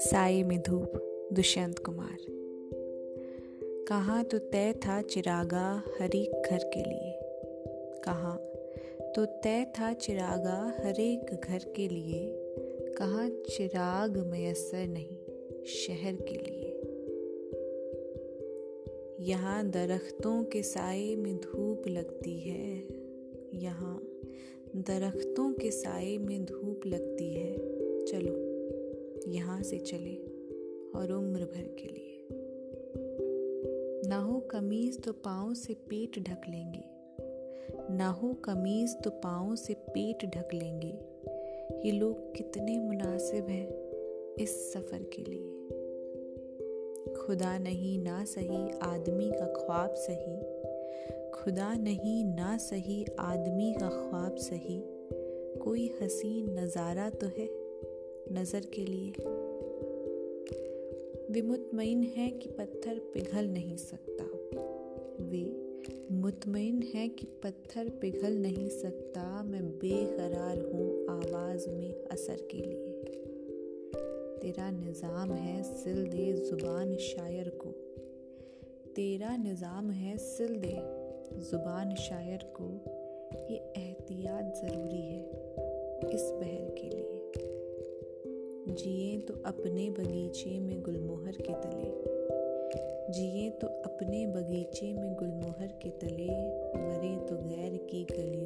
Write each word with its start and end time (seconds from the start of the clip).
साई 0.00 0.42
में 0.42 0.62
धूप 0.62 0.92
दुष्यंत 1.32 1.78
कुमार। 1.78 2.16
कहाँ 3.88 4.24
तो 4.24 4.38
तय 4.38 4.72
था 4.72 5.02
चिरागा 5.02 5.82
हरेक 6.00 6.42
घर 6.50 6.58
के 6.58 6.80
लिए। 6.90 7.18
कहाँ 8.04 8.36
तो 9.16 9.24
तय 9.24 9.64
था 9.64 9.92
चिरागा 9.92 10.74
हरेक 10.84 11.34
घर 11.34 11.58
के 11.58 11.88
लिए। 11.88 12.32
कहाँ 12.98 13.28
चिराग 13.28 14.18
मयसर 14.18 14.86
नहीं, 14.86 15.16
शहर 15.64 16.16
के 16.30 16.34
लिए। 16.34 16.74
यहाँ 19.20 19.70
दरख्तों 19.70 20.44
के 20.44 20.62
साए 20.62 21.14
में 21.14 21.36
धूप 21.36 21.88
लगती 21.88 22.40
है। 22.40 22.98
यहाँ 23.54 24.02
दरख्तों 24.76 25.52
के 25.52 25.70
साए 25.70 26.18
में 26.18 26.44
धूप 26.44 26.80
लगती 26.86 27.32
है। 27.34 27.56
चलो, 28.04 28.34
यहाँ 29.30 29.62
से 29.62 29.78
चले 29.78 30.16
और 30.94 31.12
उम्र 31.12 31.44
भर 31.44 31.76
के 31.78 31.88
लिए। 31.88 32.26
ना 34.08 34.18
हो 34.18 34.40
कमीज 34.40 35.02
तो 35.02 35.12
पाँव 35.12 35.54
से 35.54 35.74
पेट 35.74 36.18
ढक 36.18 36.40
लेंगे। 36.48 36.84
ना 37.96 38.08
हो 38.08 38.34
कमीज 38.34 38.96
तो 39.04 39.10
पाँव 39.10 39.56
से 39.56 39.74
पेट 39.74 40.24
ढक 40.24 40.48
लेंगे। 40.54 40.94
ये 41.86 41.92
लोग 41.92 42.34
कितने 42.34 42.78
मुनासिब 42.78 43.44
हैं 43.44 43.68
इस 44.34 44.72
सफ़र 44.72 45.02
के 45.02 45.22
लिए। 45.22 45.54
खुदा 47.14 47.58
नहीं 47.58 47.98
ना 47.98 48.24
सही, 48.24 48.78
आदमी 48.82 49.30
का 49.30 49.46
ख्वाब 49.46 49.94
सही। 49.94 50.47
खुदा 51.38 51.74
नहीं, 51.74 52.24
ना 52.24 52.56
सही, 52.56 53.04
आदमी 53.18 53.72
का 53.72 53.88
ख्वाब 53.88 54.36
सही। 54.36 54.80
कोई 55.58 55.86
हसीन 56.02 56.58
नज़ारा 56.58 57.10
तो 57.10 57.26
है 57.26 57.48
नज़र 58.32 58.60
के 58.74 58.84
लिए। 58.84 59.10
वे 61.30 61.42
मुतमिन 61.42 62.02
है 62.16 62.30
कि 62.30 62.48
पत्थर 62.48 62.98
पिघल 63.14 63.48
नहीं 63.48 63.76
सकता। 63.76 64.24
वे 65.24 65.44
मुतमिन 66.12 66.82
है 66.94 67.08
कि 67.08 67.26
पत्थर 67.26 67.88
पिघल 67.88 68.36
नहीं 68.36 68.68
सकता। 68.68 69.42
मैं 69.42 69.64
बेकरार 69.70 70.58
हूँ 70.58 71.06
आवाज़ 71.10 71.68
में 71.68 72.06
असर 72.06 72.48
के 72.50 72.58
लिए। 72.58 72.94
तेरा 74.42 74.70
निज़ाम 74.70 75.32
है 75.32 75.62
सिल 75.62 76.06
दे 76.06 76.32
ज़ुबान 76.32 76.96
शायर 76.96 77.48
को। 77.48 77.70
तेरा 78.96 79.36
निज़ाम 79.36 79.90
है 79.90 80.16
सिल 80.18 80.56
दे 80.56 80.97
ज़ुबान 81.38 81.94
शायर 81.94 82.38
को 82.60 82.80
ये 83.50 83.56
एहतियात 83.56 84.54
ज़रूरी 84.56 85.02
है 85.02 85.22
इस 86.14 86.30
बहर 86.34 86.70
के 86.70 86.88
लिए। 86.88 87.32
जिए 88.74 89.20
तो 89.20 89.34
अपने 89.46 89.90
बगीचे 89.90 90.58
में 90.60 90.82
गुलमोहर 90.82 91.32
के 91.32 91.52
तले। 91.52 92.18
जिए 93.12 93.50
तो 93.50 93.66
अपने 93.66 94.26
बगीचे 94.26 94.92
में 94.92 95.14
गुलमोहर 95.14 95.66
के 95.66 95.90
तले। 95.90 96.26
मरे 96.78 97.26
तो 97.26 97.36
गैर 97.36 97.76
की 97.76 98.04
गलियों 98.04 98.37